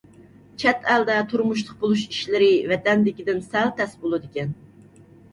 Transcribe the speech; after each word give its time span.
چەت 0.61 0.85
ئەلدە 0.91 1.17
تۇرمۇشلۇق 1.33 1.75
بولۇش 1.83 2.05
ئىشلىرى 2.05 2.47
ۋەتەندىكىدىن 2.71 3.43
سەل 3.49 3.69
تەس 3.83 3.93
بولىدىكەن. 4.07 4.57